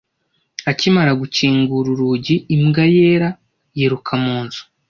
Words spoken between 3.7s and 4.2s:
yiruka